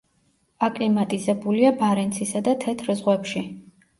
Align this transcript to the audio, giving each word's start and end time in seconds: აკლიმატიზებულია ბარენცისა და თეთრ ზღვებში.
აკლიმატიზებულია 0.67 1.69
ბარენცისა 1.83 2.41
და 2.47 2.57
თეთრ 2.65 2.89
ზღვებში. 3.03 3.45